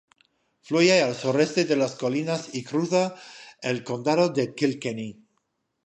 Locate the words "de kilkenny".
4.29-5.27